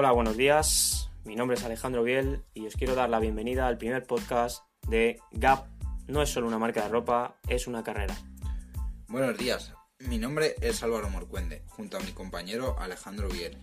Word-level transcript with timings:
Hola, 0.00 0.12
buenos 0.12 0.36
días. 0.36 1.10
Mi 1.24 1.34
nombre 1.34 1.56
es 1.56 1.64
Alejandro 1.64 2.04
Biel 2.04 2.44
y 2.54 2.68
os 2.68 2.76
quiero 2.76 2.94
dar 2.94 3.10
la 3.10 3.18
bienvenida 3.18 3.66
al 3.66 3.78
primer 3.78 4.04
podcast 4.04 4.62
de 4.86 5.18
Gap. 5.32 5.66
No 6.06 6.22
es 6.22 6.30
solo 6.30 6.46
una 6.46 6.60
marca 6.60 6.84
de 6.84 6.88
ropa, 6.88 7.34
es 7.48 7.66
una 7.66 7.82
carrera. 7.82 8.16
Buenos 9.08 9.36
días. 9.36 9.74
Mi 9.98 10.18
nombre 10.18 10.54
es 10.60 10.84
Álvaro 10.84 11.10
Morcuende, 11.10 11.64
junto 11.66 11.96
a 11.96 12.00
mi 12.00 12.12
compañero 12.12 12.78
Alejandro 12.78 13.28
Biel. 13.28 13.58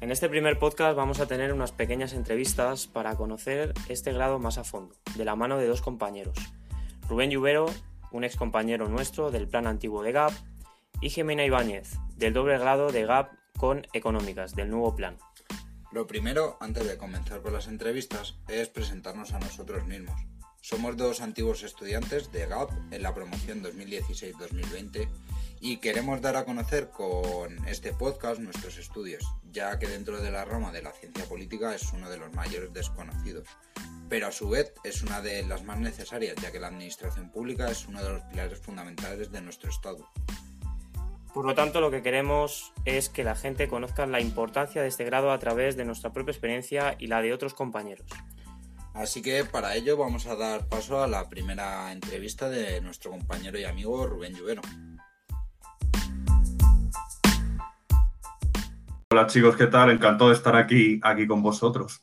En 0.00 0.10
este 0.10 0.28
primer 0.28 0.58
podcast 0.58 0.96
vamos 0.96 1.20
a 1.20 1.26
tener 1.26 1.52
unas 1.52 1.70
pequeñas 1.70 2.14
entrevistas 2.14 2.88
para 2.88 3.14
conocer 3.14 3.74
este 3.88 4.12
grado 4.12 4.40
más 4.40 4.58
a 4.58 4.64
fondo, 4.64 4.96
de 5.14 5.24
la 5.24 5.36
mano 5.36 5.56
de 5.56 5.68
dos 5.68 5.82
compañeros. 5.82 6.36
Rubén 7.08 7.30
Lluvero, 7.30 7.66
un 8.10 8.24
ex 8.24 8.34
compañero 8.34 8.88
nuestro 8.88 9.30
del 9.30 9.46
plan 9.46 9.68
antiguo 9.68 10.02
de 10.02 10.10
GAP, 10.10 10.32
y 11.00 11.10
Jimena 11.10 11.44
Ibáñez, 11.44 11.92
del 12.16 12.32
doble 12.32 12.58
grado 12.58 12.90
de 12.90 13.06
GAP 13.06 13.41
con 13.62 13.86
Económicas, 13.92 14.56
del 14.56 14.70
nuevo 14.70 14.96
plan. 14.96 15.18
Lo 15.92 16.08
primero, 16.08 16.56
antes 16.58 16.84
de 16.84 16.98
comenzar 16.98 17.42
con 17.42 17.52
las 17.52 17.68
entrevistas, 17.68 18.34
es 18.48 18.68
presentarnos 18.68 19.34
a 19.34 19.38
nosotros 19.38 19.86
mismos. 19.86 20.20
Somos 20.60 20.96
dos 20.96 21.20
antiguos 21.20 21.62
estudiantes 21.62 22.32
de 22.32 22.48
GAP 22.48 22.72
en 22.90 23.02
la 23.04 23.14
promoción 23.14 23.62
2016-2020 23.62 25.08
y 25.60 25.76
queremos 25.76 26.20
dar 26.20 26.36
a 26.36 26.44
conocer 26.44 26.90
con 26.90 27.68
este 27.68 27.92
podcast 27.92 28.40
nuestros 28.40 28.78
estudios, 28.78 29.24
ya 29.52 29.78
que 29.78 29.86
dentro 29.86 30.20
de 30.20 30.32
la 30.32 30.44
rama 30.44 30.72
de 30.72 30.82
la 30.82 30.90
ciencia 30.90 31.24
política 31.26 31.72
es 31.72 31.92
uno 31.92 32.10
de 32.10 32.16
los 32.16 32.32
mayores 32.32 32.72
desconocidos, 32.72 33.46
pero 34.08 34.26
a 34.26 34.32
su 34.32 34.48
vez 34.48 34.74
es 34.82 35.04
una 35.04 35.22
de 35.22 35.44
las 35.44 35.62
más 35.62 35.78
necesarias, 35.78 36.34
ya 36.42 36.50
que 36.50 36.58
la 36.58 36.66
administración 36.66 37.30
pública 37.30 37.70
es 37.70 37.86
uno 37.86 38.02
de 38.02 38.08
los 38.08 38.22
pilares 38.22 38.58
fundamentales 38.58 39.30
de 39.30 39.40
nuestro 39.40 39.70
Estado. 39.70 40.10
Por 41.32 41.46
lo 41.46 41.54
tanto, 41.54 41.80
lo 41.80 41.90
que 41.90 42.02
queremos 42.02 42.74
es 42.84 43.08
que 43.08 43.24
la 43.24 43.34
gente 43.34 43.66
conozca 43.66 44.04
la 44.04 44.20
importancia 44.20 44.82
de 44.82 44.88
este 44.88 45.04
grado 45.04 45.32
a 45.32 45.38
través 45.38 45.76
de 45.76 45.86
nuestra 45.86 46.12
propia 46.12 46.32
experiencia 46.32 46.94
y 46.98 47.06
la 47.06 47.22
de 47.22 47.32
otros 47.32 47.54
compañeros. 47.54 48.06
Así 48.92 49.22
que 49.22 49.42
para 49.46 49.74
ello 49.74 49.96
vamos 49.96 50.26
a 50.26 50.36
dar 50.36 50.68
paso 50.68 51.02
a 51.02 51.06
la 51.06 51.30
primera 51.30 51.90
entrevista 51.90 52.50
de 52.50 52.82
nuestro 52.82 53.12
compañero 53.12 53.58
y 53.58 53.64
amigo 53.64 54.06
Rubén 54.06 54.34
Lluvero. 54.34 54.60
Hola 59.10 59.26
chicos, 59.26 59.56
¿qué 59.56 59.68
tal? 59.68 59.90
Encantado 59.90 60.28
de 60.28 60.36
estar 60.36 60.54
aquí, 60.54 61.00
aquí 61.02 61.26
con 61.26 61.42
vosotros. 61.42 62.02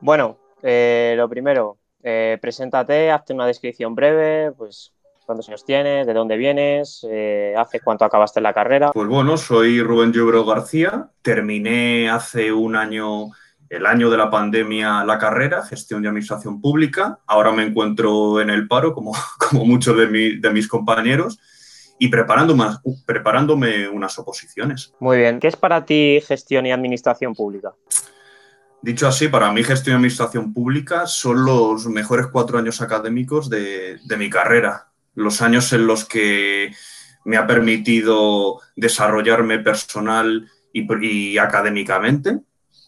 Bueno, 0.00 0.38
eh, 0.62 1.14
lo 1.16 1.30
primero, 1.30 1.78
eh, 2.02 2.36
preséntate, 2.42 3.10
hazte 3.10 3.32
una 3.32 3.46
descripción 3.46 3.94
breve, 3.94 4.52
pues 4.52 4.92
cuántos 5.28 5.46
años 5.50 5.62
tienes, 5.62 6.06
de 6.06 6.14
dónde 6.14 6.38
vienes, 6.38 7.06
eh, 7.06 7.52
hace 7.54 7.80
cuánto 7.80 8.06
acabaste 8.06 8.40
la 8.40 8.54
carrera. 8.54 8.92
Pues 8.92 9.06
bueno, 9.08 9.36
soy 9.36 9.82
Rubén 9.82 10.10
Lluvero 10.10 10.42
García, 10.46 11.10
terminé 11.20 12.08
hace 12.08 12.50
un 12.50 12.74
año, 12.74 13.26
el 13.68 13.84
año 13.84 14.08
de 14.08 14.16
la 14.16 14.30
pandemia, 14.30 15.04
la 15.04 15.18
carrera, 15.18 15.62
gestión 15.66 16.00
de 16.00 16.08
administración 16.08 16.62
pública. 16.62 17.18
Ahora 17.26 17.52
me 17.52 17.62
encuentro 17.62 18.40
en 18.40 18.48
el 18.48 18.66
paro, 18.66 18.94
como, 18.94 19.12
como 19.50 19.66
muchos 19.66 19.98
de, 19.98 20.38
de 20.40 20.50
mis 20.50 20.66
compañeros 20.66 21.38
y 21.98 22.08
preparándome, 22.08 22.64
preparándome 23.04 23.86
unas 23.86 24.18
oposiciones. 24.18 24.94
Muy 24.98 25.18
bien. 25.18 25.40
¿Qué 25.40 25.48
es 25.48 25.56
para 25.56 25.84
ti 25.84 26.22
gestión 26.26 26.64
y 26.64 26.72
administración 26.72 27.34
pública? 27.34 27.74
Dicho 28.80 29.06
así, 29.06 29.28
para 29.28 29.52
mí 29.52 29.62
gestión 29.62 29.92
y 29.92 29.96
administración 29.96 30.54
pública 30.54 31.06
son 31.06 31.44
los 31.44 31.86
mejores 31.86 32.28
cuatro 32.28 32.56
años 32.56 32.80
académicos 32.80 33.50
de, 33.50 33.98
de 34.02 34.16
mi 34.16 34.30
carrera 34.30 34.88
los 35.18 35.42
años 35.42 35.72
en 35.72 35.86
los 35.86 36.04
que 36.04 36.72
me 37.24 37.36
ha 37.36 37.46
permitido 37.46 38.60
desarrollarme 38.76 39.58
personal 39.58 40.48
y, 40.72 41.38
académicamente, 41.38 42.38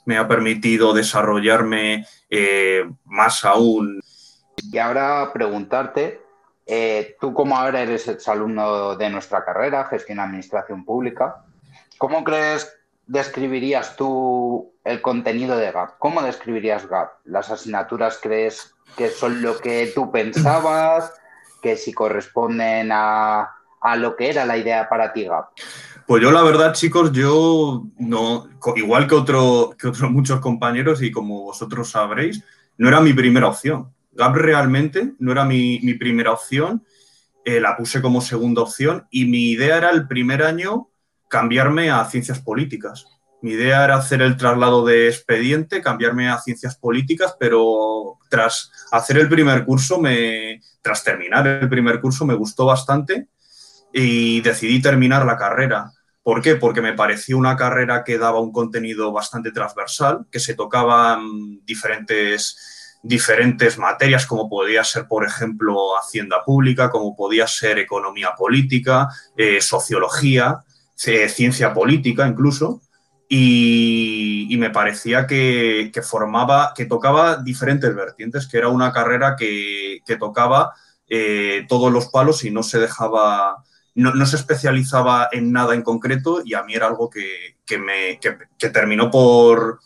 me 0.07 0.17
ha 0.17 0.29
permitido 0.29 0.95
desarrollarme 0.95 2.07
eh, 2.31 2.89
más 3.05 3.45
aún. 3.45 4.01
Y 4.57 4.79
ahora 4.79 5.31
preguntarte, 5.33 6.21
eh, 6.67 7.17
tú 7.21 7.35
como 7.35 7.57
ahora 7.57 7.83
eres 7.83 8.07
exalumno 8.07 8.95
de 8.97 9.11
nuestra 9.11 9.45
carrera, 9.45 9.87
gestión 9.87 10.21
administración 10.21 10.85
pública, 10.85 11.45
¿cómo 11.99 12.23
crees, 12.23 12.73
describirías 13.07 13.97
tú 13.97 14.73
el 14.85 15.03
contenido 15.03 15.57
de 15.57 15.73
GAP? 15.73 15.99
¿Cómo 15.99 16.23
describirías 16.23 16.87
GAP? 16.87 17.11
¿Las 17.25 17.51
asignaturas 17.51 18.21
crees 18.23 18.73
que 18.97 19.09
son 19.09 19.43
lo 19.43 19.59
que 19.59 19.91
tú 19.95 20.13
pensabas? 20.13 21.20
Que 21.61 21.77
si 21.77 21.93
corresponden 21.93 22.91
a, 22.93 23.57
lo 23.97 24.17
que 24.17 24.31
era 24.31 24.45
la 24.45 24.57
idea 24.57 24.89
para 24.89 25.13
ti, 25.13 25.25
Gap. 25.25 25.49
Pues 26.07 26.23
yo 26.23 26.31
la 26.33 26.43
verdad, 26.43 26.73
chicos, 26.73 27.13
yo 27.13 27.85
no, 27.99 28.49
igual 28.77 29.07
que, 29.07 29.15
otro, 29.15 29.75
que 29.79 29.89
otros 29.89 30.11
muchos 30.11 30.41
compañeros 30.41 31.03
y 31.03 31.11
como 31.11 31.45
vosotros 31.45 31.91
sabréis, 31.91 32.45
no 32.79 32.89
era 32.89 33.01
mi 33.01 33.13
primera 33.13 33.49
opción. 33.49 33.93
Gap 34.13 34.35
realmente 34.35 35.13
no 35.19 35.33
era 35.33 35.45
mi, 35.45 35.95
primera 35.95 36.33
opción, 36.33 36.85
eh, 37.45 37.61
la 37.61 37.77
puse 37.77 38.03
como 38.03 38.21
segunda 38.21 38.63
opción 38.63 39.07
y 39.11 39.25
mi 39.27 39.51
idea 39.51 39.77
era 39.77 39.91
el 39.91 40.09
primer 40.09 40.43
año 40.43 40.91
cambiarme 41.29 41.91
a 41.91 42.05
ciencias 42.05 42.41
políticas. 42.41 43.07
Mi 43.43 43.53
idea 43.53 43.85
era 43.85 43.97
hacer 43.97 44.21
el 44.21 44.37
traslado 44.37 44.85
de 44.85 45.09
expediente, 45.09 45.81
cambiarme 45.81 46.29
a 46.29 46.39
ciencias 46.39 46.77
políticas, 46.77 47.37
pero 47.39 48.19
tras 48.29 48.71
hacer 48.93 49.17
el 49.17 49.29
primer 49.31 49.65
curso, 49.65 49.99
me, 49.99 50.61
tras 50.83 51.03
terminar 51.03 51.47
el 51.47 51.69
primer 51.69 52.01
curso, 52.01 52.27
me 52.27 52.35
gustó 52.35 52.67
bastante 52.67 53.29
y 53.93 54.43
decidí 54.43 54.83
terminar 54.83 55.25
la 55.25 55.39
carrera. 55.39 55.91
¿Por 56.23 56.43
qué? 56.43 56.57
Porque 56.57 56.83
me 56.83 56.93
pareció 56.93 57.39
una 57.39 57.57
carrera 57.57 58.05
que 58.05 58.19
daba 58.19 58.41
un 58.41 58.53
contenido 58.53 59.11
bastante 59.11 59.53
transversal, 59.53 60.27
que 60.31 60.39
se 60.39 60.55
tocaban 60.55 61.65
diferentes, 61.65 62.99
diferentes 63.03 63.79
materias, 63.79 64.27
como 64.27 64.51
podía 64.51 64.85
ser, 64.85 65.09
por 65.09 65.27
ejemplo, 65.27 65.99
Hacienda 65.99 66.45
Pública, 66.45 66.91
como 66.91 67.17
podía 67.17 67.47
ser 67.47 67.79
Economía 67.79 68.33
Política, 68.37 69.09
eh, 69.35 69.63
Sociología, 69.63 70.63
eh, 71.07 71.29
Ciencia 71.31 71.73
Política 71.73 72.29
incluso 72.29 72.83
y, 73.33 74.57
me 74.59 74.71
parecía 74.71 75.27
que, 75.27 75.93
formaba, 76.03 76.73
que 76.75 76.85
tocaba 76.85 77.37
diferentes 77.37 77.95
vertientes, 77.95 78.49
que 78.49 78.59
era 78.59 78.69
una 78.69 78.93
carrera 78.93 79.37
que, 79.39 80.03
tocaba 80.19 80.75
eh, 81.09 81.65
todos 81.69 81.93
los 81.93 82.09
palos 82.09 82.45
y 82.45 82.51
no 82.51 82.65
se 82.65 82.81
dejaba, 82.81 83.65
no, 83.95 84.27
se 84.27 84.35
especializaba 84.35 85.29
en 85.31 85.53
nada 85.53 85.75
en 85.75 85.83
concreto 85.83 86.43
y 86.45 86.55
a 86.55 86.65
mí 86.65 86.75
era 86.75 86.89
algo 86.89 87.09
que, 87.09 87.57
me, 87.79 88.19
terminó 88.73 89.13
por, 89.13 89.79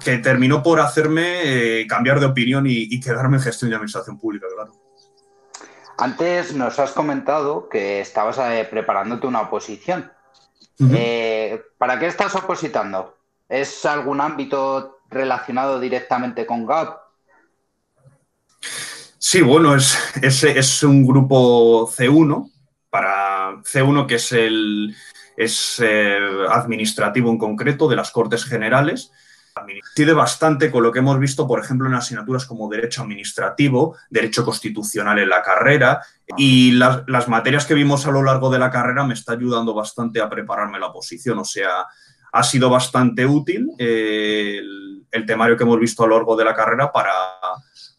que 0.00 0.18
terminó 0.18 0.64
por 0.64 0.80
hacerme 0.80 1.80
eh, 1.80 1.86
cambiar 1.86 2.18
de 2.18 2.26
opinión 2.26 2.64
y, 2.66 2.98
quedarme 2.98 3.36
en 3.36 3.44
gestión 3.44 3.70
de 3.70 3.76
administración 3.76 4.18
pública, 4.18 4.48
claro. 4.52 4.72
Antes 5.96 6.54
nos 6.56 6.80
has 6.80 6.90
comentado 6.90 7.68
que 7.68 8.00
estabas 8.00 8.38
eh, 8.38 8.66
preparándote 8.68 9.28
una 9.28 9.42
oposición. 9.42 10.11
Eh, 10.78 11.60
¿Para 11.78 11.98
qué 11.98 12.06
estás 12.06 12.34
opositando? 12.34 13.16
¿Es 13.48 13.84
algún 13.84 14.20
ámbito 14.20 14.98
relacionado 15.08 15.78
directamente 15.78 16.46
con 16.46 16.66
GAP? 16.66 16.98
Sí, 19.18 19.40
bueno, 19.40 19.74
es, 19.76 20.44
es, 20.44 20.82
un 20.82 21.06
grupo 21.06 21.88
C1, 21.88 22.50
para 22.90 23.56
C1 23.62 24.06
que 24.06 24.16
es 24.16 24.32
el 24.32 24.96
es, 25.36 25.80
eh, 25.82 26.18
administrativo 26.50 27.30
en 27.30 27.38
concreto 27.38 27.88
de 27.88 27.96
las 27.96 28.10
Cortes 28.10 28.44
Generales 28.44 29.12
Coincide 29.54 30.12
bastante 30.14 30.70
con 30.70 30.82
lo 30.82 30.90
que 30.90 31.00
hemos 31.00 31.18
visto, 31.18 31.46
por 31.46 31.60
ejemplo, 31.60 31.86
en 31.86 31.94
asignaturas 31.94 32.46
como 32.46 32.68
Derecho 32.68 33.02
Administrativo, 33.02 33.96
Derecho 34.08 34.44
Constitucional 34.44 35.18
en 35.18 35.28
la 35.28 35.42
carrera, 35.42 36.00
y 36.36 36.72
las, 36.72 37.28
materias 37.28 37.66
que 37.66 37.74
vimos 37.74 38.06
a 38.06 38.10
lo 38.10 38.22
largo 38.22 38.50
de 38.50 38.58
la 38.58 38.70
carrera 38.70 39.04
me 39.04 39.14
está 39.14 39.32
ayudando 39.32 39.74
bastante 39.74 40.20
a 40.20 40.28
prepararme 40.28 40.78
la 40.78 40.86
oposición. 40.86 41.38
O 41.38 41.44
sea, 41.44 41.86
ha 42.32 42.42
sido 42.42 42.70
bastante 42.70 43.26
útil 43.26 43.68
eh, 43.78 44.60
el, 45.10 45.26
temario 45.26 45.56
que 45.56 45.64
hemos 45.64 45.78
visto 45.78 46.04
a 46.04 46.06
lo 46.06 46.16
largo 46.16 46.34
de 46.36 46.44
la 46.44 46.54
carrera 46.54 46.90
para, 46.90 47.12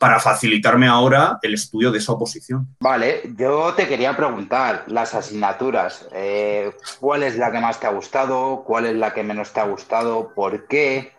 para 0.03 0.19
facilitarme 0.19 0.87
ahora 0.87 1.39
el 1.41 1.53
estudio 1.53 1.89
de 1.89 1.99
esa 1.99 2.11
oposición. 2.11 2.67
Vale, 2.81 3.21
yo 3.37 3.73
te 3.73 3.87
quería 3.87 4.17
preguntar, 4.17 4.83
las 4.87 5.13
asignaturas, 5.13 6.07
eh, 6.11 6.73
¿cuál 6.99 7.23
es 7.23 7.37
la 7.37 7.53
que 7.53 7.59
más 7.59 7.79
te 7.79 7.87
ha 7.87 7.91
gustado? 7.91 8.63
¿Cuál 8.65 8.87
es 8.87 8.95
la 8.95 9.13
que 9.13 9.23
menos 9.23 9.53
te 9.53 9.61
ha 9.61 9.65
gustado? 9.65 10.33
¿Por 10.35 10.67
qué? 10.67 11.12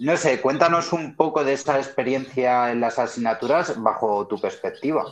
No 0.00 0.16
sé, 0.16 0.40
cuéntanos 0.40 0.92
un 0.92 1.14
poco 1.14 1.44
de 1.44 1.52
esta 1.52 1.78
experiencia 1.78 2.72
en 2.72 2.80
las 2.80 2.98
asignaturas 2.98 3.80
bajo 3.80 4.26
tu 4.26 4.40
perspectiva. 4.40 5.04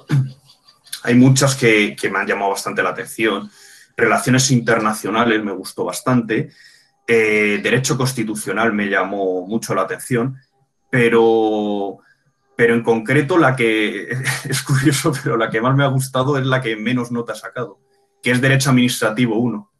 Hay 1.05 1.14
muchas 1.14 1.55
que, 1.55 1.96
me 2.11 2.19
han 2.19 2.26
llamado 2.26 2.50
bastante 2.50 2.82
la 2.82 2.90
atención. 2.90 3.50
Relaciones 3.96 4.50
internacionales 4.50 5.43
me 5.43 5.52
gustó 5.52 5.84
bastante. 5.84 6.50
Eh, 7.06 7.61
derecho 7.62 7.96
constitucional 7.96 8.73
me 8.73 8.88
llamó 8.88 9.46
mucho 9.46 9.75
la 9.75 9.82
atención, 9.82 10.37
pero, 10.90 11.99
pero 12.56 12.75
en 12.75 12.82
concreto 12.82 13.38
la 13.38 13.55
que, 13.55 14.08
es 14.49 14.62
curioso, 14.62 15.12
pero 15.23 15.37
la 15.37 15.50
que 15.50 15.61
más 15.61 15.76
me 15.76 15.85
ha 15.85 15.88
gustado 15.88 16.38
es 16.38 16.46
la 16.46 16.61
que 16.61 16.76
menos 16.76 17.11
nota 17.11 17.32
ha 17.32 17.37
sacado, 17.37 17.81
que 18.23 18.31
es 18.31 18.40
Derecho 18.40 18.70
Administrativo 18.70 19.37
1. 19.38 19.70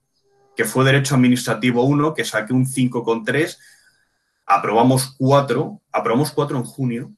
que 0.57 0.65
fue 0.65 0.85
Derecho 0.85 1.15
Administrativo 1.15 1.85
1, 1.85 2.15
que 2.15 2.25
saqué 2.25 2.53
un 2.53 2.67
5,3, 2.67 3.59
aprobamos 4.57 5.15
4, 5.19 5.81
aprobamos 5.93 6.33
4 6.33 6.57
en 6.57 6.65
junio, 6.65 7.13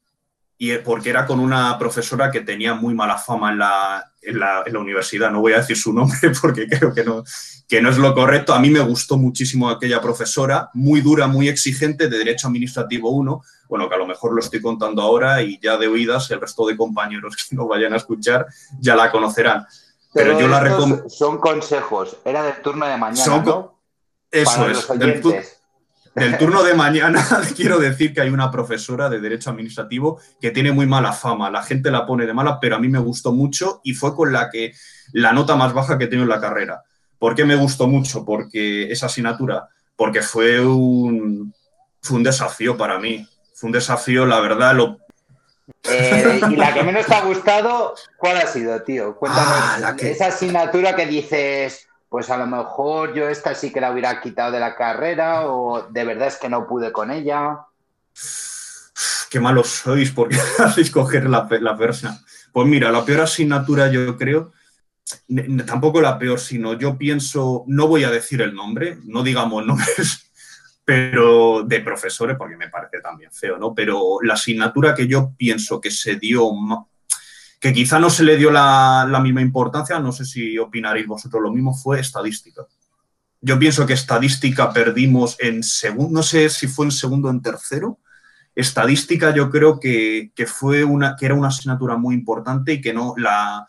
y 0.57 0.77
porque 0.79 1.11
era 1.11 1.27
con 1.27 1.41
una 1.41 1.77
profesora 1.79 2.31
que 2.31 2.41
tenía 2.41 2.75
muy 2.75 2.95
mala 2.95 3.19
fama 3.19 3.51
en 3.51 3.59
la, 3.59 4.13
en 4.23 4.39
la, 4.39 4.63
en 4.65 4.73
la 4.73 4.79
universidad. 4.79 5.31
No 5.31 5.41
voy 5.41 5.53
a 5.53 5.59
decir 5.59 5.77
su 5.77 5.93
nombre 5.93 6.17
porque 6.41 6.69
creo 6.69 6.95
que 6.95 7.05
no, 7.05 7.25
que 7.69 7.83
no 7.83 7.91
es 7.91 7.99
lo 7.99 8.15
correcto. 8.15 8.55
A 8.55 8.61
mí 8.61 8.71
me 8.71 8.81
gustó 8.81 9.17
muchísimo 9.17 9.69
aquella 9.69 10.01
profesora, 10.01 10.71
muy 10.75 11.01
dura, 11.01 11.27
muy 11.27 11.49
exigente, 11.49 12.09
de 12.09 12.19
Derecho 12.19 12.47
Administrativo 12.47 13.11
1. 13.11 13.43
Bueno, 13.69 13.89
que 13.89 13.95
a 13.95 13.99
lo 13.99 14.07
mejor 14.07 14.33
lo 14.33 14.41
estoy 14.41 14.61
contando 14.61 15.03
ahora 15.03 15.43
y 15.43 15.59
ya 15.61 15.77
de 15.77 15.89
oídas 15.89 16.31
el 16.31 16.41
resto 16.41 16.67
de 16.67 16.77
compañeros 16.77 17.37
que 17.51 17.57
no 17.57 17.67
vayan 17.67 17.93
a 17.93 17.97
escuchar 17.97 18.47
ya 18.81 18.95
la 18.95 19.11
conocerán. 19.11 19.67
Pero, 20.13 20.37
Pero 20.37 20.41
yo 20.41 20.49
la 20.49 20.61
recomiendo. 20.61 21.11
Son 21.11 21.39
consejos. 21.39 22.17
Era 22.25 22.45
del 22.45 22.63
turno 22.63 22.87
de 22.87 22.97
mañana. 22.97 23.25
Son 23.25 23.45
¿no? 23.45 23.81
Eso 24.31 24.57
Para 24.57 24.73
es. 24.73 24.99
Del, 24.99 25.21
tu 25.21 25.35
del 26.15 26.39
turno 26.39 26.63
de 26.63 26.75
mañana 26.75 27.25
quiero 27.57 27.79
decir 27.79 28.15
que 28.15 28.21
hay 28.21 28.31
una 28.31 28.51
profesora 28.51 29.09
de 29.09 29.21
Derecho 29.21 29.51
Administrativo 29.51 30.21
que 30.41 30.51
tiene 30.51 30.73
muy 30.73 30.87
mala 30.87 31.13
fama. 31.13 31.51
La 31.51 31.63
gente 31.63 31.91
la 31.91 32.07
pone 32.07 32.27
de 32.27 32.35
mala, 32.35 32.59
pero 32.61 32.77
a 32.77 32.79
mí 32.79 32.89
me 32.89 32.99
gustó 32.99 33.33
mucho 33.33 33.81
y 33.83 33.95
fue 33.95 34.15
con 34.15 34.33
la 34.33 34.51
que 34.51 34.73
la 35.13 35.33
nota 35.33 35.57
más 35.57 35.73
baja 35.73 35.99
que 35.99 36.05
he 36.05 36.09
tenido 36.09 36.25
en 36.25 36.31
la 36.31 36.41
carrera. 36.41 36.83
¿Por 37.19 37.35
qué 37.35 37.45
me 37.45 37.57
gustó 37.57 37.87
mucho? 37.87 38.25
Porque 38.25 38.91
esa 38.91 39.07
asignatura, 39.07 39.69
porque 39.97 40.23
fue 40.23 40.61
un, 40.61 41.55
fue 42.01 42.19
un 42.19 42.23
desafío 42.23 42.77
para 42.77 42.99
mí. 42.99 43.27
Fue 43.55 43.69
un 43.69 43.73
desafío, 43.73 44.27
la 44.27 44.41
verdad, 44.41 44.75
lo, 44.75 44.99
eh, 45.85 46.41
y 46.51 46.57
la 46.57 46.75
que 46.75 46.83
menos 46.83 47.07
te 47.07 47.15
ha 47.15 47.23
gustado, 47.23 47.95
¿cuál 48.17 48.37
ha 48.39 48.47
sido, 48.47 48.83
tío? 48.83 49.17
Cuéntame. 49.17 49.47
Ah, 49.47 49.95
esa 49.99 50.27
asignatura 50.27 50.95
que 50.95 51.07
dices, 51.07 51.89
pues 52.15 52.31
a 52.31 52.37
lo 52.37 52.47
mejor 52.47 53.13
yo 53.13 53.29
esta 53.29 53.57
sí 53.57 53.73
que 53.73 53.81
la 53.81 53.91
hubiera 53.91 54.21
quitado 54.21 54.53
de 54.53 54.61
la 54.61 54.77
carrera 54.77 55.49
o 55.49 55.89
de 55.91 56.05
verdad 56.05 56.29
es 56.29 56.37
que 56.37 56.49
no 56.49 56.65
pude 56.65 56.93
con 56.93 57.11
ella. 57.11 57.59
Qué 59.29 59.41
malos 59.41 59.67
sois 59.71 60.13
porque 60.13 60.37
hacéis 60.59 60.93
coger 60.93 61.29
la, 61.29 61.49
la 61.61 61.77
persona. 61.77 62.17
Pues 62.53 62.69
mira, 62.69 62.93
la 62.93 63.05
peor 63.05 63.23
asignatura 63.23 63.91
yo 63.91 64.17
creo, 64.17 64.53
tampoco 65.67 66.01
la 66.01 66.17
peor, 66.17 66.39
sino 66.39 66.75
yo 66.75 66.97
pienso, 66.97 67.65
no 67.67 67.89
voy 67.89 68.05
a 68.05 68.13
decir 68.13 68.43
el 68.43 68.55
nombre, 68.55 68.99
no 69.07 69.25
digamos 69.25 69.67
nombres, 69.67 70.31
pero 70.85 71.65
de 71.65 71.81
profesores, 71.81 72.37
porque 72.39 72.57
me 72.57 72.69
parece 72.69 73.01
también 73.01 73.33
feo, 73.33 73.59
¿no? 73.59 73.75
Pero 73.75 74.19
la 74.23 74.35
asignatura 74.35 74.95
que 74.95 75.09
yo 75.09 75.33
pienso 75.37 75.81
que 75.81 75.91
se 75.91 76.15
dio, 76.15 76.49
que 77.65 77.73
quizá 77.73 77.99
no 77.99 78.11
se 78.11 78.25
le 78.25 78.37
dio 78.37 78.51
la, 78.51 79.09
la 79.11 79.21
misma 79.21 79.41
importancia, 79.41 79.99
no 79.99 80.13
sé 80.13 80.27
si 80.27 80.59
opinaréis 80.59 81.07
vosotros 81.07 81.43
lo 81.43 81.51
mismo, 81.51 81.73
fue 81.73 81.99
estadística. 81.99 82.67
Yo 83.41 83.59
pienso 83.59 83.87
que 83.87 83.95
estadística 83.95 84.71
perdimos 84.71 85.39
en 85.41 85.63
segundo, 85.63 86.13
no 86.13 86.23
sé 86.23 86.51
si 86.51 86.67
fue 86.67 86.85
en 86.85 86.93
segundo 86.93 87.29
o 87.29 87.31
en 87.31 87.41
tercero. 87.41 88.01
Estadística 88.55 89.35
yo 89.35 89.49
creo 89.49 89.81
que, 89.81 90.31
que, 90.35 90.45
fue 90.45 90.85
una, 90.85 91.17
que 91.17 91.25
era 91.25 91.35
una 91.35 91.49
asignatura 91.49 91.97
muy 91.97 92.15
importante 92.15 92.75
y 92.75 92.83
que 92.83 92.93
no 92.93 93.15
la, 93.17 93.67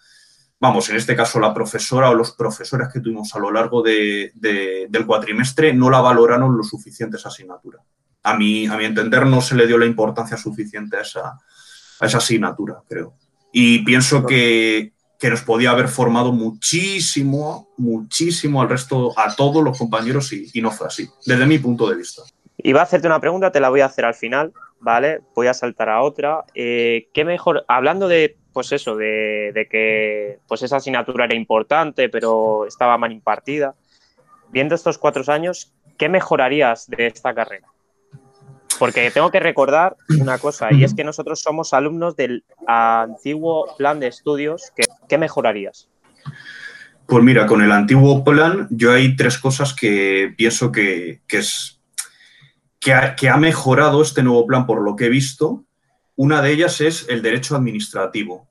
vamos, 0.60 0.90
en 0.90 0.98
este 0.98 1.16
caso 1.16 1.40
la 1.40 1.54
profesora 1.54 2.10
o 2.10 2.16
los 2.16 2.34
profesores 2.34 2.90
que 2.92 3.00
tuvimos 3.00 3.34
a 3.34 3.40
lo 3.40 3.50
largo 3.50 3.82
de, 3.82 4.34
de, 4.36 4.88
del 4.90 5.06
cuatrimestre 5.06 5.74
no 5.74 5.90
la 5.90 6.02
valoraron 6.02 6.58
lo 6.58 6.66
suficiente 6.66 7.16
esa 7.16 7.30
asignatura. 7.30 7.80
A 8.24 8.36
mi, 8.36 8.68
a 8.68 8.76
mi 8.76 8.84
entender 8.84 9.26
no 9.26 9.40
se 9.40 9.56
le 9.56 9.66
dio 9.66 9.78
la 9.78 9.86
importancia 9.86 10.36
suficiente 10.36 10.98
a 10.98 11.02
esa, 11.02 11.30
a 11.30 12.06
esa 12.06 12.18
asignatura, 12.18 12.84
creo. 12.90 13.16
Y 13.58 13.86
pienso 13.86 14.26
que, 14.26 14.92
que, 15.18 15.30
nos 15.30 15.40
podía 15.40 15.72
haber 15.72 15.88
formado 15.88 16.34
muchísimo, 16.34 17.70
muchísimo 17.78 18.62
al 18.62 18.68
resto, 18.68 19.18
a 19.18 19.34
todos 19.34 19.64
los 19.64 19.78
compañeros 19.78 20.34
y, 20.34 20.50
y 20.54 20.62
no 20.62 20.72
fue 20.72 20.88
así, 20.88 21.08
desde 21.26 21.46
mi 21.46 21.58
punto 21.58 21.90
de 21.90 21.96
vista. 21.96 22.24
Iba 22.58 22.82
a 22.82 22.84
hacerte 22.84 23.08
una 23.08 23.22
pregunta, 23.22 23.54
te 23.54 23.62
la 23.62 23.70
voy 23.70 23.80
a 23.80 23.86
hacer 23.86 24.04
al 24.04 24.14
final, 24.14 24.52
¿vale? 24.82 25.22
Voy 25.34 25.48
a 25.48 25.54
saltar 25.54 25.88
a 25.88 26.02
otra. 26.02 26.44
Eh, 26.54 27.08
¿Qué 27.14 27.24
mejor, 27.24 27.64
hablando 27.70 28.10
de 28.10 28.36
pues 28.52 28.74
eso, 28.74 28.98
de, 28.98 29.52
de, 29.54 29.70
que 29.70 30.40
pues 30.50 30.62
esa 30.62 30.76
asignatura 30.76 31.24
era 31.24 31.36
importante, 31.36 32.10
pero 32.10 32.66
estaba 32.66 32.98
mal 32.98 33.14
impartida. 33.14 33.76
Viendo 34.50 34.76
estos 34.76 34.98
cuatro 34.98 35.24
años, 35.32 35.74
¿qué 35.98 36.10
mejorarías 36.10 36.90
de 36.90 37.08
esta 37.08 37.34
carrera? 37.34 37.70
Porque 38.80 39.10
tengo 39.12 39.32
que 39.32 39.40
recordar 39.40 39.96
una 40.20 40.38
cosa, 40.38 40.74
y 40.74 40.84
es 40.84 40.94
que 40.94 41.04
nosotros 41.04 41.42
somos 41.42 41.74
alumnos 41.74 42.16
del 42.16 42.44
antiguo 42.68 43.76
plan 43.78 44.00
de 44.00 44.08
estudios. 44.08 44.72
¿Qué, 44.76 44.84
qué 45.08 45.18
mejorarías? 45.18 45.88
Pues 47.06 47.24
mira, 47.24 47.46
con 47.46 47.62
el 47.62 47.72
antiguo 47.72 48.24
plan 48.24 48.68
yo 48.72 48.92
hay 48.92 49.16
tres 49.16 49.38
cosas 49.38 49.74
que 49.74 50.34
pienso 50.36 50.72
que, 50.72 51.22
que 51.28 51.38
es, 51.38 51.80
que 52.80 52.94
ha, 52.94 53.16
que 53.16 53.30
ha 53.30 53.38
mejorado 53.38 54.02
este 54.02 54.24
nuevo 54.24 54.46
plan 54.46 54.66
por 54.66 54.82
lo 54.82 54.96
que 54.96 55.06
he 55.06 55.10
visto 55.10 55.66
una 56.16 56.42
de 56.42 56.52
ellas 56.52 56.80
es 56.82 57.08
el 57.10 57.22
derecho 57.22 57.56
administrativo. 57.56 58.50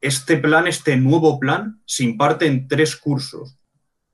Este 0.00 0.36
plan, 0.38 0.66
este 0.66 0.96
nuevo 0.96 1.38
plan, 1.38 1.80
se 1.84 2.04
imparte 2.04 2.46
en 2.46 2.66
tres 2.66 2.96
cursos. 2.96 3.58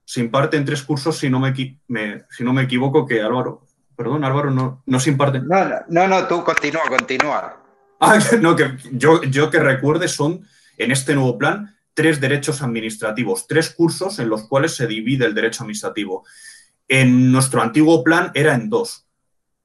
Se 0.04 0.20
imparte 0.20 0.56
en 0.56 0.64
tres 0.64 0.82
cursos, 0.82 1.16
si 1.16 1.30
no 1.30 1.38
me, 1.38 1.54
me 1.86 2.24
si 2.30 2.42
no 2.42 2.52
me 2.52 2.62
equivoco, 2.62 3.06
que 3.06 3.22
Álvaro, 3.22 3.62
perdón, 3.98 4.24
Álvaro, 4.24 4.52
no, 4.52 4.80
no 4.86 5.00
se 5.00 5.10
imparte. 5.10 5.40
No, 5.40 5.56
no, 5.88 6.06
no, 6.06 6.26
tú 6.28 6.44
continúa, 6.44 6.82
continúa. 6.88 7.60
Ah, 7.98 8.20
no, 8.40 8.54
que 8.54 8.76
yo, 8.92 9.24
yo 9.24 9.50
que 9.50 9.58
recuerde 9.58 10.06
son, 10.06 10.46
en 10.76 10.92
este 10.92 11.16
nuevo 11.16 11.36
plan, 11.36 11.76
tres 11.94 12.20
derechos 12.20 12.62
administrativos, 12.62 13.48
tres 13.48 13.70
cursos 13.70 14.20
en 14.20 14.28
los 14.28 14.46
cuales 14.46 14.76
se 14.76 14.86
divide 14.86 15.26
el 15.26 15.34
derecho 15.34 15.64
administrativo. 15.64 16.24
En 16.86 17.32
nuestro 17.32 17.60
antiguo 17.60 18.04
plan 18.04 18.30
era 18.34 18.54
en 18.54 18.70
dos. 18.70 19.08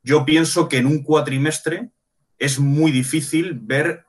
Yo 0.01 0.25
pienso 0.25 0.67
que 0.67 0.79
en 0.79 0.87
un 0.87 1.03
cuatrimestre 1.03 1.91
es 2.39 2.57
muy 2.57 2.91
difícil 2.91 3.59
ver, 3.61 4.03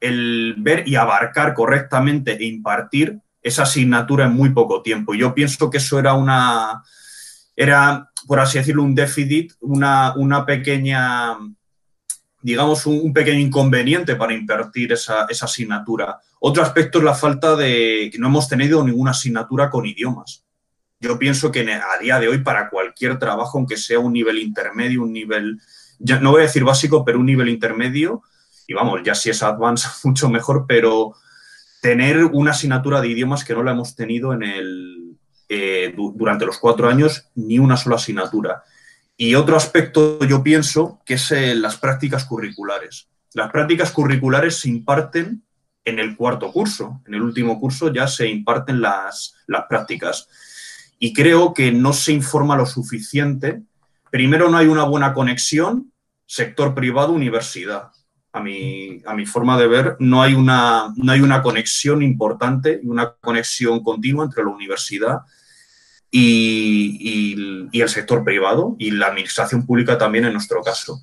el, 0.00 0.54
ver 0.58 0.86
y 0.86 0.96
abarcar 0.96 1.54
correctamente 1.54 2.32
e 2.32 2.44
impartir 2.44 3.20
esa 3.40 3.62
asignatura 3.62 4.26
en 4.26 4.32
muy 4.32 4.50
poco 4.50 4.82
tiempo. 4.82 5.14
Yo 5.14 5.34
pienso 5.34 5.70
que 5.70 5.78
eso 5.78 5.98
era 5.98 6.12
una, 6.12 6.82
era, 7.56 8.10
por 8.26 8.38
así 8.38 8.58
decirlo, 8.58 8.82
un 8.82 8.94
déficit, 8.94 9.52
una, 9.60 10.14
una 10.14 10.44
pequeña, 10.44 11.36
digamos, 12.42 12.86
un, 12.86 13.12
pequeño 13.12 13.40
inconveniente 13.40 14.14
para 14.14 14.34
impartir 14.34 14.92
esa, 14.92 15.26
esa, 15.28 15.46
asignatura. 15.46 16.20
Otro 16.38 16.62
aspecto 16.62 16.98
es 16.98 17.04
la 17.04 17.14
falta 17.14 17.56
de 17.56 18.10
que 18.12 18.18
no 18.18 18.28
hemos 18.28 18.48
tenido 18.48 18.84
ninguna 18.84 19.12
asignatura 19.12 19.70
con 19.70 19.86
idiomas. 19.86 20.44
Yo 21.00 21.18
pienso 21.18 21.50
que 21.50 21.60
a 21.72 21.98
día 22.00 22.20
de 22.20 22.28
hoy, 22.28 22.38
para 22.38 22.68
cualquier 22.68 23.18
trabajo, 23.18 23.58
aunque 23.58 23.76
sea 23.76 23.98
un 23.98 24.12
nivel 24.12 24.38
intermedio, 24.38 25.02
un 25.02 25.12
nivel 25.12 25.58
ya, 25.98 26.20
no 26.20 26.32
voy 26.32 26.40
a 26.40 26.46
decir 26.46 26.64
básico, 26.64 27.04
pero 27.04 27.18
un 27.18 27.26
nivel 27.26 27.48
intermedio, 27.48 28.22
y 28.66 28.74
vamos, 28.74 29.00
ya 29.04 29.14
si 29.14 29.30
es 29.30 29.42
advanced, 29.42 29.90
mucho 30.04 30.28
mejor, 30.28 30.66
pero 30.66 31.14
tener 31.80 32.24
una 32.24 32.50
asignatura 32.50 33.00
de 33.00 33.08
idiomas 33.08 33.44
que 33.44 33.54
no 33.54 33.62
la 33.62 33.72
hemos 33.72 33.94
tenido 33.94 34.32
en 34.32 34.42
el, 34.42 34.95
eh, 35.48 35.94
durante 35.96 36.46
los 36.46 36.58
cuatro 36.58 36.88
años, 36.88 37.28
ni 37.34 37.58
una 37.58 37.76
sola 37.76 37.96
asignatura. 37.96 38.62
Y 39.16 39.34
otro 39.34 39.56
aspecto 39.56 40.18
yo 40.24 40.42
pienso 40.42 41.00
que 41.04 41.14
es 41.14 41.32
eh, 41.32 41.54
las 41.54 41.76
prácticas 41.76 42.24
curriculares. 42.24 43.08
Las 43.34 43.50
prácticas 43.50 43.90
curriculares 43.92 44.56
se 44.56 44.68
imparten 44.68 45.42
en 45.84 45.98
el 45.98 46.16
cuarto 46.16 46.52
curso. 46.52 47.02
En 47.06 47.14
el 47.14 47.22
último 47.22 47.58
curso 47.60 47.92
ya 47.92 48.08
se 48.08 48.28
imparten 48.28 48.80
las, 48.80 49.34
las 49.46 49.64
prácticas. 49.68 50.28
Y 50.98 51.12
creo 51.12 51.54
que 51.54 51.72
no 51.72 51.92
se 51.92 52.12
informa 52.12 52.56
lo 52.56 52.66
suficiente 52.66 53.62
primero 54.16 54.48
no 54.48 54.56
hay 54.56 54.66
una 54.66 54.84
buena 54.84 55.12
conexión 55.12 55.92
sector 56.24 56.74
privado-universidad. 56.74 57.92
A 58.36 58.40
mi, 58.40 59.00
a 59.06 59.14
mi 59.14 59.24
forma 59.24 59.58
de 59.58 59.66
ver, 59.66 59.96
no 59.98 60.20
hay, 60.20 60.34
una, 60.34 60.92
no 60.96 61.12
hay 61.12 61.20
una 61.22 61.40
conexión 61.40 62.02
importante 62.02 62.80
y 62.82 62.86
una 62.86 63.12
conexión 63.12 63.82
continua 63.82 64.26
entre 64.26 64.44
la 64.44 64.50
universidad 64.50 65.20
y, 66.10 66.98
y, 67.00 67.68
y, 67.72 67.80
el 67.80 67.88
sector 67.88 68.24
privado 68.24 68.76
y 68.78 68.90
la 68.90 69.06
administración 69.06 69.64
pública 69.64 69.96
también 69.96 70.26
en 70.26 70.34
nuestro 70.34 70.62
caso. 70.62 71.00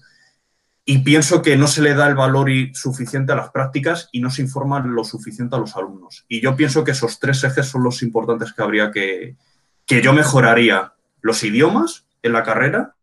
Y 0.85 0.99
pienso 0.99 1.41
que 1.41 1.57
no 1.57 1.67
se 1.67 1.81
le 1.81 1.95
da 1.95 2.07
el 2.07 2.15
valor 2.15 2.49
suficiente 2.73 3.31
a 3.31 3.37
las 3.37 3.49
prácticas 3.49 4.09
y 4.11 4.19
no 4.19 4.29
se 4.29 4.41
informa 4.41 4.81
lo 4.81 5.03
suficiente 5.03 5.55
a 5.55 5.59
los 5.59 5.75
alumnos. 5.75 6.25
Y 6.27 6.39
yo 6.39 6.55
pienso 6.55 6.83
que 6.83 6.91
esos 6.91 7.19
tres 7.19 7.43
ejes 7.43 7.65
son 7.67 7.83
los 7.83 8.03
importantes 8.03 8.53
que 8.53 8.61
habría 8.61 8.91
que, 8.91 9.37
que 9.85 10.01
yo 10.01 10.13
mejoraría. 10.13 10.93
Los 11.21 11.43
idiomas, 11.43 12.05
en 12.21 12.33
la 12.33 12.43
carrera, 12.43 12.95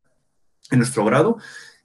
en 0.71 0.79
nuestro 0.79 1.05
grado. 1.05 1.39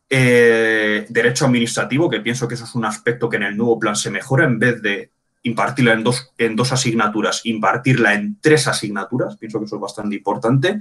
Eh, 0.09 1.05
derecho 1.09 1.45
administrativo, 1.45 2.09
que 2.09 2.21
pienso 2.21 2.47
que 2.47 2.53
eso 2.53 2.65
es 2.65 2.75
un 2.75 2.85
aspecto 2.85 3.27
que 3.27 3.37
en 3.37 3.43
el 3.43 3.57
nuevo 3.57 3.79
plan 3.79 3.95
se 3.95 4.11
mejora, 4.11 4.45
en 4.45 4.59
vez 4.59 4.81
de 4.81 5.09
impartirla 5.43 5.93
en 5.93 6.03
dos, 6.03 6.31
en 6.37 6.55
dos 6.55 6.71
asignaturas, 6.71 7.41
impartirla 7.45 8.13
en 8.13 8.37
tres 8.39 8.67
asignaturas, 8.67 9.37
pienso 9.37 9.59
que 9.59 9.65
eso 9.65 9.75
es 9.75 9.81
bastante 9.81 10.15
importante, 10.15 10.79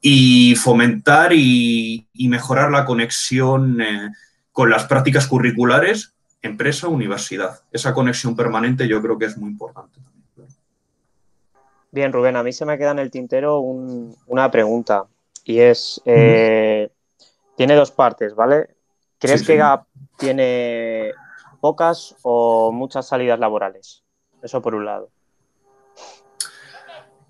y 0.00 0.54
fomentar 0.56 1.32
y, 1.32 2.06
y 2.12 2.28
mejorar 2.28 2.70
la 2.70 2.84
conexión 2.84 3.80
eh, 3.80 4.10
con 4.52 4.70
las 4.70 4.84
prácticas 4.84 5.26
curriculares, 5.26 6.14
empresa, 6.42 6.88
universidad. 6.88 7.60
Esa 7.72 7.92
conexión 7.94 8.36
permanente 8.36 8.88
yo 8.88 9.02
creo 9.02 9.18
que 9.18 9.26
es 9.26 9.36
muy 9.36 9.50
importante. 9.50 9.98
Bien, 11.90 12.12
Rubén, 12.12 12.36
a 12.36 12.42
mí 12.42 12.52
se 12.52 12.66
me 12.66 12.76
queda 12.78 12.92
en 12.92 12.98
el 12.98 13.10
tintero 13.10 13.60
una 13.60 14.50
pregunta 14.50 15.04
y 15.44 15.60
es, 15.60 16.00
eh, 16.04 16.90
tiene 17.58 17.74
dos 17.74 17.90
partes, 17.90 18.36
¿vale? 18.36 18.68
¿Crees 19.18 19.42
que 19.42 19.56
Gap 19.56 19.86
tiene 20.16 21.10
pocas 21.60 22.14
o 22.22 22.70
muchas 22.70 23.08
salidas 23.08 23.40
laborales? 23.40 24.04
Eso 24.40 24.62
por 24.62 24.76
un 24.76 24.84
lado. 24.84 25.10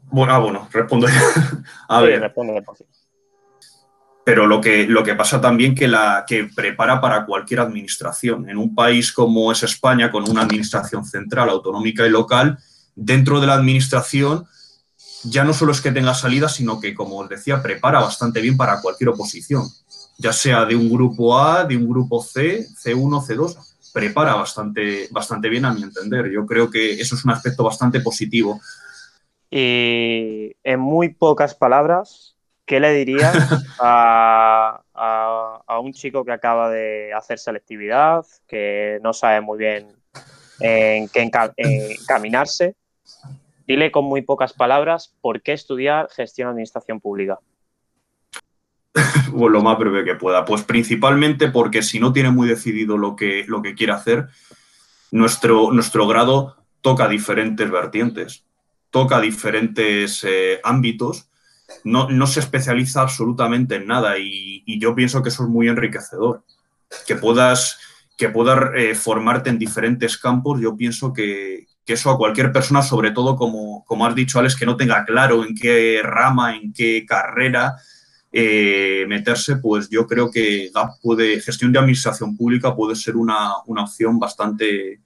Bueno, 0.03 0.35
ah, 0.35 0.39
bueno, 0.39 0.69
respondo 0.71 1.07
a 1.89 2.01
ver. 2.03 2.21
Responde, 2.21 2.63
pero 4.23 4.47
lo 4.47 4.61
que, 4.61 4.87
lo 4.87 5.03
que 5.03 5.15
pasa 5.15 5.41
también 5.41 5.75
que, 5.75 5.89
la, 5.89 6.27
que 6.29 6.45
prepara 6.55 7.01
para 7.01 7.25
cualquier 7.25 7.61
administración. 7.61 8.51
En 8.51 8.59
un 8.59 8.75
país 8.75 9.11
como 9.11 9.51
es 9.51 9.63
España, 9.63 10.11
con 10.11 10.29
una 10.29 10.43
administración 10.43 11.07
central, 11.07 11.49
autonómica 11.49 12.07
y 12.07 12.11
local, 12.11 12.59
dentro 12.95 13.41
de 13.41 13.47
la 13.47 13.55
administración 13.55 14.47
ya 15.25 15.45
no 15.45 15.53
solo 15.53 15.73
es 15.73 15.81
que 15.81 15.93
tenga 15.93 16.15
salida, 16.15 16.49
sino 16.49 16.81
que, 16.81 16.95
como 16.95 17.17
os 17.19 17.29
decía, 17.29 17.63
prepara 17.63 18.01
bastante 18.01 18.41
bien 18.41 18.57
para 18.57 18.81
cualquier 18.81 19.11
oposición, 19.11 19.67
ya 20.19 20.33
sea 20.33 20.65
de 20.65 20.75
un 20.75 20.91
grupo 20.91 21.39
A, 21.39 21.65
de 21.65 21.77
un 21.77 21.89
grupo 21.89 22.21
C, 22.23 22.67
C1, 22.67 23.25
C2, 23.25 23.57
prepara 23.93 24.35
bastante, 24.35 25.09
bastante 25.11 25.49
bien 25.49 25.65
a 25.65 25.73
mi 25.73 25.83
entender. 25.83 26.31
Yo 26.31 26.45
creo 26.45 26.69
que 26.69 26.95
eso 26.95 27.15
es 27.15 27.25
un 27.25 27.31
aspecto 27.31 27.63
bastante 27.63 28.01
positivo. 28.01 28.61
Y 29.49 30.57
en 30.63 30.81
muy 30.81 31.11
pocas 31.15 31.55
palabras, 31.55 32.37
¿qué 32.67 32.81
le 32.81 32.93
dirías 32.93 33.35
a, 33.81 34.83
un 35.81 35.93
chico 35.93 36.25
que 36.25 36.33
acaba 36.33 36.69
de 36.69 37.13
hacer 37.15 37.39
selectividad, 37.39 38.27
que 38.49 38.99
no 39.03 39.13
sabe 39.13 39.41
muy 39.41 39.59
bien 39.59 39.87
en 40.59 41.09
qué 41.09 41.31
encaminarse? 41.57 42.75
Dile 43.69 43.93
con 43.93 44.05
muy 44.05 44.23
pocas 44.23 44.53
palabras 44.53 45.15
por 45.21 45.43
qué 45.43 45.53
estudiar 45.53 46.09
gestión 46.11 46.49
administración 46.49 47.01
pública. 47.01 47.39
lo 49.33 49.63
más 49.63 49.79
breve 49.79 50.05
que 50.05 50.15
pueda. 50.15 50.45
Pues 50.45 50.63
principalmente 50.63 51.49
porque 51.49 51.83
si 51.83 52.01
no 52.01 52.13
tiene 52.13 52.31
muy 52.31 52.49
decidido 52.49 52.97
lo 52.97 53.17
que, 53.17 53.45
lo 53.47 53.63
que 53.63 53.75
quiere 53.75 53.93
hacer, 53.93 54.29
nuestro, 55.11 55.73
nuestro 55.73 56.07
grado 56.07 56.57
toca 56.81 57.09
diferentes 57.09 57.71
vertientes, 57.71 58.45
toca 58.91 59.21
diferentes 59.21 60.25
eh, 60.25 60.61
ámbitos, 60.65 61.29
no, 61.85 62.09
no, 62.09 62.27
se 62.27 62.41
especializa 62.41 63.03
absolutamente 63.03 63.77
en 63.77 63.87
nada 63.87 64.19
y, 64.19 64.65
yo 64.79 64.95
pienso 64.95 65.23
que 65.23 65.29
eso 65.29 65.45
es 65.45 65.49
muy 65.51 65.69
enriquecedor. 65.69 66.43
Que 67.07 67.17
puedas, 67.17 67.79
que 68.17 68.31
puedas 68.31 68.71
eh, 68.75 68.95
formarte 68.95 69.51
en 69.51 69.59
diferentes 69.59 70.17
campos, 70.17 70.61
yo 70.61 70.77
pienso 70.77 71.13
que, 71.13 71.67
eso 71.87 72.11
a 72.11 72.19
cualquier 72.19 72.53
persona, 72.53 72.83
sobre 72.83 73.13
todo 73.13 73.35
como, 73.35 73.83
como 73.87 74.05
has 74.05 74.15
dicho, 74.15 74.39
Alex, 74.39 74.57
que 74.57 74.67
no 74.67 74.77
tenga 74.77 75.07
claro 75.07 75.43
en 75.43 75.55
qué 75.55 76.03
rama, 76.03 76.55
en 76.55 76.71
qué 76.71 77.07
carrera 77.07 77.77
eh, 78.31 79.07
meterse, 79.09 79.57
pues 79.57 79.89
yo 79.89 80.07
creo 80.07 80.31
que 80.31 80.71
gestión 81.43 81.73
de 81.73 81.79
administración 81.79 82.37
pública 82.37 82.75
puede 82.75 82.95
ser 82.95 83.17
una, 83.17 83.57
opción 83.57 84.19
bastante, 84.19 85.01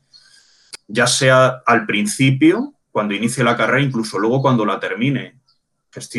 ya 0.89 1.07
sea 1.07 1.63
al 1.65 1.87
principio, 1.87 2.75
cuando 2.91 3.15
inicie 3.15 3.45
la 3.45 3.57
carrera, 3.57 3.81
incluso 3.81 4.19
luego 4.19 4.43
cuando 4.43 4.67
la 4.67 4.81
termine. 4.81 5.41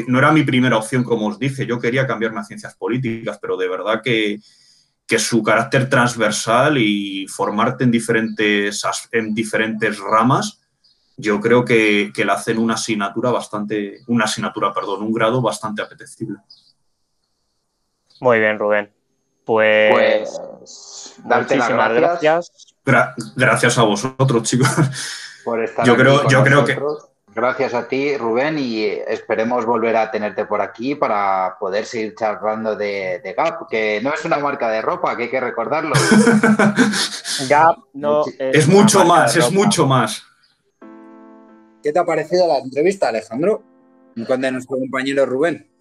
No 0.08 0.20
era 0.20 0.32
mi 0.32 0.44
primera 0.44 0.78
opción, 0.78 1.04
como 1.04 1.28
os 1.28 1.40
dije, 1.40 1.66
yo 1.66 1.80
quería 1.80 2.08
cambiarme 2.08 2.40
a 2.40 2.46
ciencias 2.46 2.76
políticas, 2.76 3.38
pero 3.42 3.58
de 3.58 3.68
verdad 3.68 4.02
que, 4.04 4.40
que 5.06 5.20
su 5.20 5.44
carácter 5.44 5.90
transversal 5.90 6.78
y 6.78 7.28
formarte 7.28 7.84
en 7.84 7.92
diferentes, 7.92 8.82
en 9.12 9.34
diferentes 9.34 10.00
ramas, 10.00 10.62
yo 11.18 11.40
creo 11.42 11.66
que, 11.66 12.12
que 12.14 12.24
le 12.24 12.32
hacen 12.32 12.60
una 12.60 12.76
asignatura 12.76 13.30
bastante, 13.30 14.02
una 14.08 14.26
asignatura, 14.26 14.74
perdón, 14.74 15.04
un 15.04 15.14
grado 15.14 15.42
bastante 15.42 15.82
apetecible. 15.82 16.38
Muy 18.24 18.40
bien, 18.40 18.58
Rubén. 18.58 18.90
Pues, 19.44 20.40
pues 20.40 21.16
darte 21.26 21.58
las 21.58 21.70
gracias. 21.70 22.74
gracias 23.36 23.78
a 23.78 23.84
vosotros, 23.84 24.44
chicos. 24.44 24.70
Por 25.44 25.62
estar 25.62 25.86
yo 25.86 25.98
creo, 25.98 26.26
yo 26.30 26.42
creo 26.42 26.64
que 26.64 26.80
Gracias 27.36 27.74
a 27.74 27.90
ti, 27.90 28.16
Rubén, 28.16 28.58
y 28.58 28.86
esperemos 28.86 29.66
volver 29.66 29.98
a 29.98 30.10
tenerte 30.10 30.46
por 30.46 30.62
aquí 30.62 30.96
para 30.96 31.58
poder 31.60 31.84
seguir 31.84 32.16
charlando 32.16 32.78
de, 32.78 33.34
Gap, 33.36 33.68
que 33.70 34.00
no 34.02 34.14
es 34.14 34.24
una 34.24 34.38
marca 34.38 34.70
de 34.70 34.82
ropa, 34.82 35.18
que 35.18 35.24
hay 35.24 35.30
que 35.30 35.42
recordarlo. 35.42 35.94
Gap 37.50 37.76
no 37.92 38.24
es, 38.40 38.70
mucho 38.70 39.04
más, 39.04 39.36
es 39.36 39.52
mucho 39.52 39.86
más. 39.86 40.24
¿Qué 41.82 41.92
te 41.92 42.00
ha 42.00 42.06
parecido 42.06 42.48
la 42.48 42.60
entrevista, 42.60 43.10
Alejandro? 43.10 43.64
Con 44.26 44.40
de 44.40 44.52
nuestro 44.52 44.78
compañero 44.78 45.26
Rubén. 45.26 45.73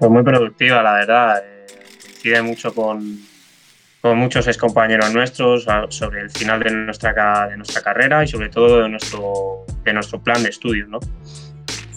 Pues 0.00 0.10
muy 0.10 0.22
productiva, 0.22 0.82
la 0.82 0.94
verdad. 0.94 1.42
Eh, 1.44 1.66
coincide 2.00 2.40
mucho 2.40 2.74
con, 2.74 3.20
con 4.00 4.16
muchos 4.16 4.46
excompañeros 4.46 5.12
nuestros 5.12 5.66
sobre 5.90 6.22
el 6.22 6.30
final 6.30 6.60
de 6.60 6.70
nuestra, 6.70 7.48
de 7.48 7.58
nuestra 7.58 7.82
carrera 7.82 8.24
y 8.24 8.26
sobre 8.26 8.48
todo 8.48 8.80
de 8.80 8.88
nuestro, 8.88 9.66
de 9.84 9.92
nuestro 9.92 10.22
plan 10.22 10.42
de 10.42 10.48
estudios, 10.48 10.88
¿no? 10.88 11.00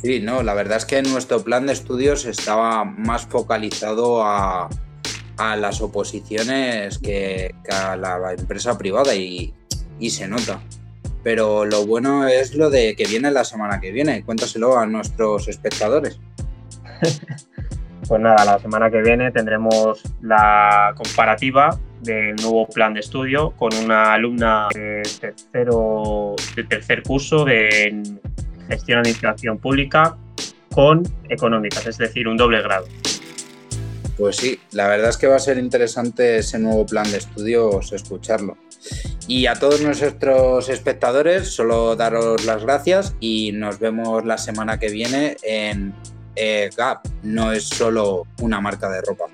Sí, 0.01 0.19
no, 0.19 0.43
la 0.43 0.53
verdad 0.53 0.79
es 0.79 0.85
que 0.85 1.01
nuestro 1.01 1.45
plan 1.45 1.65
de 1.65 1.71
estudios 1.71 2.25
estaba 2.25 2.83
más 2.83 3.25
focalizado 3.25 4.21
a, 4.21 4.69
a 5.37 5.55
las 5.55 5.79
oposiciones 5.79 6.99
que, 6.99 7.55
a 7.71 7.95
la, 7.95 8.33
empresa 8.37 8.77
privada 8.77 9.15
y, 9.15 9.53
y, 9.97 10.09
se 10.09 10.27
nota. 10.27 10.61
Pero 11.23 11.63
lo 11.63 11.85
bueno 11.85 12.27
es 12.27 12.53
lo 12.53 12.69
de 12.69 12.97
que 12.97 13.05
viene 13.05 13.31
la 13.31 13.45
semana 13.45 13.79
que 13.79 13.93
viene. 13.93 14.25
Cuéntaselo 14.25 14.77
a 14.77 14.85
nuestros 14.85 15.47
espectadores. 15.47 16.19
Pues 18.07 18.19
nada, 18.19 18.43
la 18.43 18.59
semana 18.59 18.91
que 18.91 19.01
viene 19.01 19.31
tendremos 19.31 20.01
la 20.21 20.93
comparativa 20.95 21.77
del 22.01 22.35
nuevo 22.35 22.67
plan 22.67 22.93
de 22.93 22.99
estudio 22.99 23.51
con 23.51 23.73
una 23.75 24.13
alumna 24.13 24.67
de, 24.73 25.03
tercero, 25.21 26.35
de 26.55 26.63
tercer 26.65 27.01
curso 27.03 27.45
de 27.45 28.03
gestión 28.67 28.99
administración 28.99 29.57
pública 29.57 30.17
con 30.71 31.03
económicas, 31.29 31.85
es 31.87 31.97
decir, 31.97 32.27
un 32.27 32.35
doble 32.35 32.61
grado. 32.61 32.87
Pues 34.17 34.35
sí, 34.35 34.59
la 34.71 34.87
verdad 34.87 35.09
es 35.09 35.17
que 35.17 35.27
va 35.27 35.37
a 35.37 35.39
ser 35.39 35.57
interesante 35.57 36.37
ese 36.37 36.59
nuevo 36.59 36.85
plan 36.85 37.09
de 37.09 37.17
estudios 37.17 37.93
escucharlo. 37.93 38.57
Y 39.27 39.45
a 39.45 39.55
todos 39.55 39.81
nuestros 39.81 40.67
espectadores, 40.69 41.49
solo 41.49 41.95
daros 41.95 42.43
las 42.45 42.63
gracias 42.63 43.15
y 43.19 43.53
nos 43.53 43.79
vemos 43.79 44.25
la 44.25 44.37
semana 44.37 44.77
que 44.77 44.89
viene 44.89 45.37
en 45.43 45.93
eh, 46.35 46.69
Gap 46.75 47.07
no 47.23 47.51
es 47.51 47.65
solo 47.65 48.23
una 48.41 48.59
marca 48.61 48.89
de 48.89 49.01
ropa. 49.01 49.25